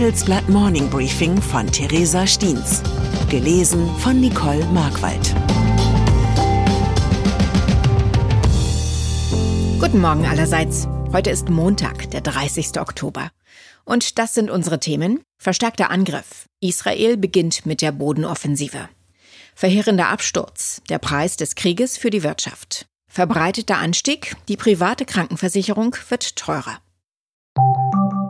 [0.00, 2.82] Handelsblatt Morning Briefing von Theresa Stiens.
[3.28, 5.34] Gelesen von Nicole Markwald.
[9.78, 10.88] Guten Morgen allerseits.
[11.12, 12.80] Heute ist Montag, der 30.
[12.80, 13.30] Oktober.
[13.84, 15.20] Und das sind unsere Themen.
[15.36, 16.46] Verstärkter Angriff.
[16.60, 18.88] Israel beginnt mit der Bodenoffensive.
[19.54, 20.80] Verheerender Absturz.
[20.88, 22.86] Der Preis des Krieges für die Wirtschaft.
[23.06, 24.34] Verbreiteter Anstieg.
[24.48, 26.78] Die private Krankenversicherung wird teurer.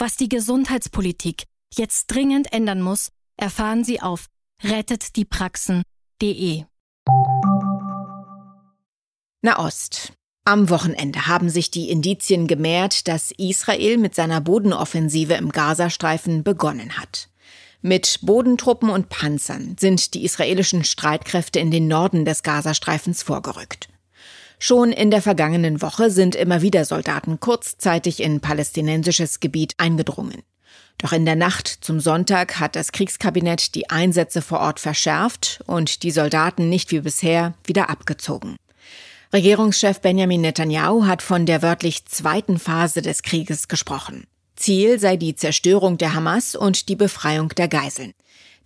[0.00, 1.42] Was die Gesundheitspolitik
[1.74, 4.26] jetzt dringend ändern muss, erfahren Sie auf
[4.62, 6.62] rettetdiepraxen.de.
[9.42, 10.12] Nahost.
[10.44, 16.96] Am Wochenende haben sich die Indizien gemehrt, dass Israel mit seiner Bodenoffensive im Gazastreifen begonnen
[16.96, 17.28] hat.
[17.82, 23.88] Mit Bodentruppen und Panzern sind die israelischen Streitkräfte in den Norden des Gazastreifens vorgerückt.
[24.58, 30.42] Schon in der vergangenen Woche sind immer wieder Soldaten kurzzeitig in palästinensisches Gebiet eingedrungen.
[30.98, 36.02] Doch in der Nacht zum Sonntag hat das Kriegskabinett die Einsätze vor Ort verschärft und
[36.02, 38.56] die Soldaten nicht wie bisher wieder abgezogen.
[39.32, 44.24] Regierungschef Benjamin Netanyahu hat von der wörtlich zweiten Phase des Krieges gesprochen.
[44.56, 48.12] Ziel sei die Zerstörung der Hamas und die Befreiung der Geiseln.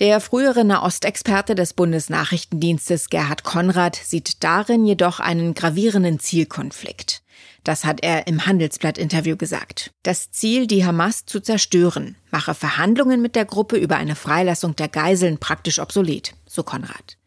[0.00, 7.22] Der frühere Nahostexperte des Bundesnachrichtendienstes Gerhard Konrad sieht darin jedoch einen gravierenden Zielkonflikt.
[7.64, 9.92] Das hat er im Handelsblatt-Interview gesagt.
[10.02, 14.88] Das Ziel, die Hamas zu zerstören, mache Verhandlungen mit der Gruppe über eine Freilassung der
[14.88, 17.18] Geiseln praktisch obsolet, so Konrad.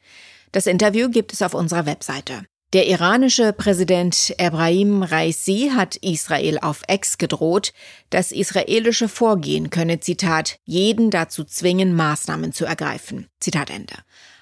[0.51, 2.44] Das Interview gibt es auf unserer Webseite.
[2.73, 7.72] Der iranische Präsident Ebrahim Raisi hat Israel auf Ex gedroht,
[8.09, 13.28] das israelische Vorgehen könne, Zitat, jeden dazu zwingen, Maßnahmen zu ergreifen.
[13.39, 13.94] Zitat Ende.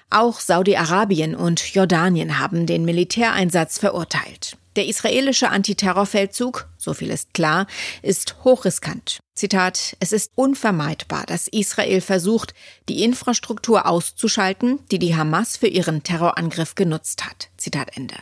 [0.08, 4.56] Auch Saudi-Arabien und Jordanien haben den Militäreinsatz verurteilt.
[4.76, 7.66] Der israelische Antiterrorfeldzug, so viel ist klar,
[8.00, 9.21] ist hochriskant.
[9.34, 12.52] Zitat, es ist unvermeidbar, dass Israel versucht,
[12.88, 17.48] die Infrastruktur auszuschalten, die die Hamas für ihren Terrorangriff genutzt hat.
[17.56, 18.16] Zitat Ende.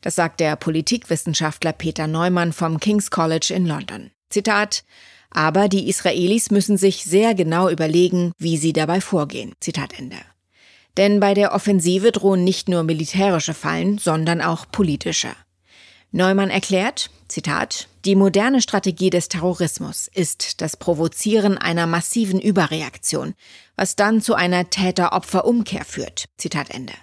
[0.00, 4.10] Das sagt der Politikwissenschaftler Peter Neumann vom King's College in London.
[4.30, 4.84] Zitat,
[5.30, 9.52] aber die Israelis müssen sich sehr genau überlegen, wie sie dabei vorgehen.
[9.60, 10.16] Zitat Ende.
[10.96, 15.28] Denn bei der Offensive drohen nicht nur militärische Fallen, sondern auch politische.
[16.10, 23.34] Neumann erklärt, Zitat, die moderne Strategie des Terrorismus ist das Provozieren einer massiven Überreaktion,
[23.76, 26.24] was dann zu einer Täter-Opfer-Umkehr führt.
[26.38, 26.94] Zitat Ende.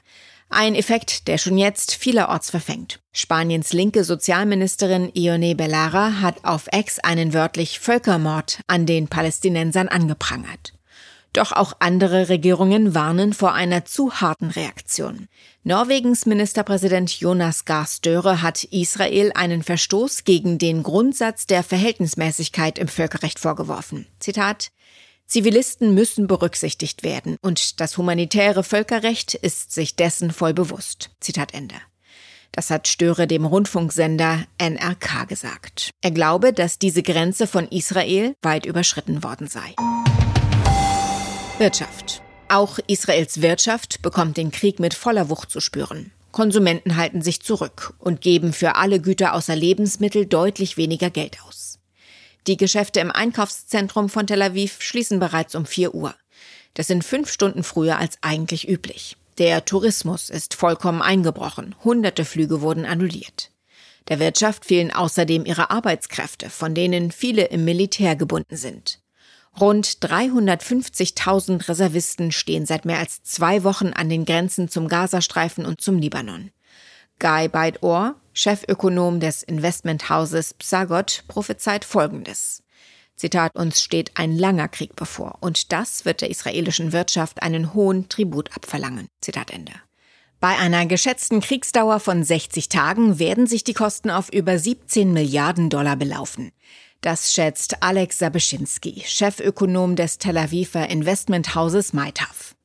[0.49, 2.99] Ein Effekt, der schon jetzt vielerorts verfängt.
[3.11, 10.75] Spaniens linke Sozialministerin Ione Bellara hat auf Ex einen wörtlich Völkermord an den Palästinensern angeprangert.
[11.35, 15.28] Doch auch andere Regierungen warnen vor einer zu harten Reaktion.
[15.63, 22.88] Norwegens Ministerpräsident Jonas Gahr Støre hat Israel einen Verstoß gegen den Grundsatz der Verhältnismäßigkeit im
[22.88, 24.07] Völkerrecht vorgeworfen.
[24.19, 24.69] Zitat
[25.25, 31.09] Zivilisten müssen berücksichtigt werden und das humanitäre Völkerrecht ist sich dessen voll bewusst.
[31.19, 31.75] Zitat Ende.
[32.53, 35.90] Das hat Störe dem Rundfunksender NRK gesagt.
[36.01, 39.75] Er glaube, dass diese Grenze von Israel weit überschritten worden sei.
[41.57, 42.21] Wirtschaft.
[42.49, 46.11] Auch Israels Wirtschaft bekommt den Krieg mit voller Wucht zu spüren.
[46.33, 51.79] Konsumenten halten sich zurück und geben für alle Güter außer Lebensmittel deutlich weniger Geld aus.
[52.45, 56.13] Die Geschäfte im Einkaufszentrum von Tel Aviv schließen bereits um 4 Uhr.
[56.73, 59.15] Das sind fünf Stunden früher als eigentlich üblich.
[59.38, 61.73] Der Tourismus ist vollkommen eingebrochen.
[61.85, 63.51] Hunderte Flüge wurden annulliert.
[64.09, 69.00] Der Wirtschaft fehlen außerdem ihre Arbeitskräfte, von denen viele im Militär gebunden sind.
[69.60, 75.80] Rund 350.000 Reservisten stehen seit mehr als zwei Wochen an den Grenzen zum Gazastreifen und
[75.80, 76.52] zum Libanon.
[77.19, 82.63] Guy Beidor, Chefökonom des Investmenthauses Psagot, prophezeit Folgendes.
[83.16, 88.10] Zitat, uns steht ein langer Krieg bevor und das wird der israelischen Wirtschaft einen hohen
[88.10, 89.07] Tribut abverlangen.
[89.22, 89.72] Zitat Ende.
[90.42, 95.69] Bei einer geschätzten Kriegsdauer von 60 Tagen werden sich die Kosten auf über 17 Milliarden
[95.69, 96.52] Dollar belaufen.
[97.06, 102.56] Das schätzt Alex Sabeschinski, Chefökonom des Tel Aviver Investmenthauses Maitaf.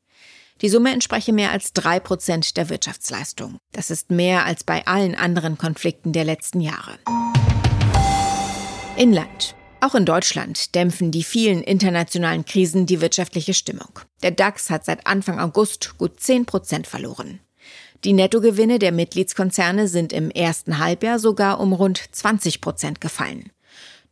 [0.62, 3.58] Die Summe entspreche mehr als drei Prozent der Wirtschaftsleistung.
[3.72, 6.98] Das ist mehr als bei allen anderen Konflikten der letzten Jahre.
[8.96, 9.54] Inland.
[9.82, 14.00] Auch in Deutschland dämpfen die vielen internationalen Krisen die wirtschaftliche Stimmung.
[14.22, 17.40] Der DAX hat seit Anfang August gut 10 Prozent verloren.
[18.04, 23.50] Die Nettogewinne der Mitgliedskonzerne sind im ersten Halbjahr sogar um rund 20 Prozent gefallen.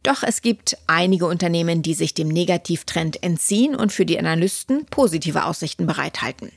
[0.03, 5.45] Doch es gibt einige Unternehmen, die sich dem Negativtrend entziehen und für die Analysten positive
[5.45, 6.53] Aussichten bereithalten.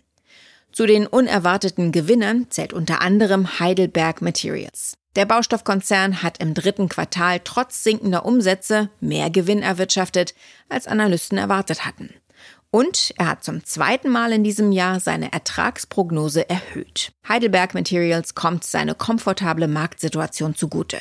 [0.71, 4.93] Zu den unerwarteten Gewinnern zählt unter anderem Heidelberg Materials.
[5.17, 10.33] Der Baustoffkonzern hat im dritten Quartal trotz sinkender Umsätze mehr Gewinn erwirtschaftet,
[10.69, 12.11] als Analysten erwartet hatten.
[12.73, 17.11] Und er hat zum zweiten Mal in diesem Jahr seine Ertragsprognose erhöht.
[17.27, 20.99] Heidelberg Materials kommt seine komfortable Marktsituation zugute.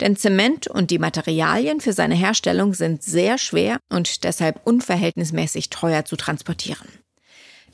[0.00, 6.04] Denn Zement und die Materialien für seine Herstellung sind sehr schwer und deshalb unverhältnismäßig teuer
[6.04, 6.88] zu transportieren.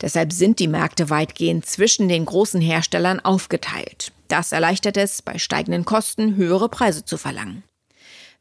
[0.01, 4.13] Deshalb sind die Märkte weitgehend zwischen den großen Herstellern aufgeteilt.
[4.29, 7.65] Das erleichtert es, bei steigenden Kosten höhere Preise zu verlangen.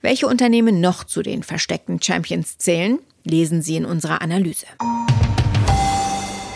[0.01, 4.67] Welche Unternehmen noch zu den versteckten Champions zählen, lesen Sie in unserer Analyse.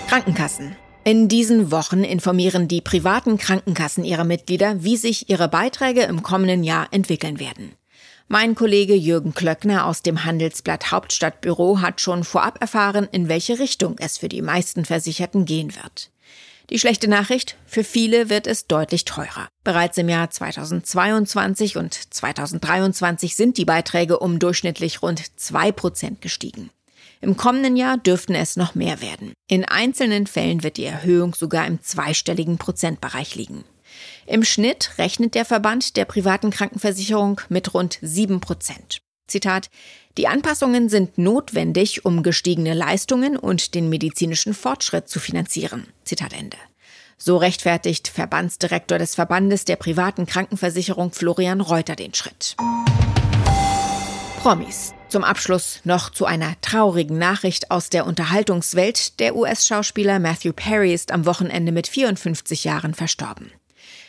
[0.08, 0.76] Krankenkassen.
[1.04, 6.64] In diesen Wochen informieren die privaten Krankenkassen ihre Mitglieder, wie sich ihre Beiträge im kommenden
[6.64, 7.72] Jahr entwickeln werden.
[8.28, 13.96] Mein Kollege Jürgen Klöckner aus dem Handelsblatt Hauptstadtbüro hat schon vorab erfahren, in welche Richtung
[13.98, 16.12] es für die meisten Versicherten gehen wird.
[16.70, 19.50] Die schlechte Nachricht, für viele wird es deutlich teurer.
[19.64, 26.70] Bereits im Jahr 2022 und 2023 sind die Beiträge um durchschnittlich rund zwei Prozent gestiegen.
[27.22, 29.34] Im kommenden Jahr dürften es noch mehr werden.
[29.48, 33.64] In einzelnen Fällen wird die Erhöhung sogar im zweistelligen Prozentbereich liegen.
[34.26, 39.02] Im Schnitt rechnet der Verband der privaten Krankenversicherung mit rund sieben Prozent.
[39.28, 39.70] Zitat,
[40.18, 45.88] die Anpassungen sind notwendig, um gestiegene Leistungen und den medizinischen Fortschritt zu finanzieren.
[46.04, 46.58] Zitat Ende.
[47.18, 52.56] So rechtfertigt Verbandsdirektor des Verbandes der privaten Krankenversicherung Florian Reuter den Schritt.
[54.42, 54.94] Promis.
[55.12, 59.20] Zum Abschluss noch zu einer traurigen Nachricht aus der Unterhaltungswelt.
[59.20, 63.52] Der US-Schauspieler Matthew Perry ist am Wochenende mit 54 Jahren verstorben.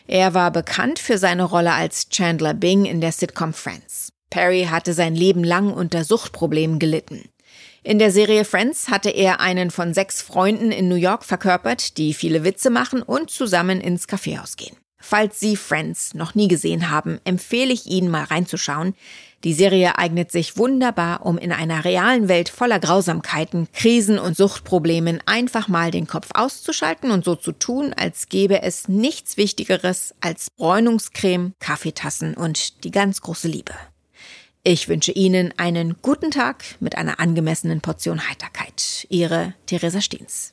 [0.07, 4.11] Er war bekannt für seine Rolle als Chandler Bing in der Sitcom Friends.
[4.31, 7.29] Perry hatte sein Leben lang unter Suchtproblemen gelitten.
[7.83, 12.15] In der Serie Friends hatte er einen von sechs Freunden in New York verkörpert, die
[12.15, 14.77] viele Witze machen und zusammen ins Kaffeehaus gehen.
[15.05, 18.95] Falls Sie Friends noch nie gesehen haben, empfehle ich Ihnen mal reinzuschauen.
[19.45, 25.21] Die Serie eignet sich wunderbar, um in einer realen Welt voller Grausamkeiten, Krisen und Suchtproblemen
[25.27, 30.51] einfach mal den Kopf auszuschalten und so zu tun, als gäbe es nichts Wichtigeres als
[30.51, 33.73] Bräunungscreme, Kaffeetassen und die ganz große Liebe.
[34.63, 39.09] Ich wünsche Ihnen einen guten Tag mit einer angemessenen Portion Heiterkeit.
[39.09, 40.53] Ihre Theresa Steens.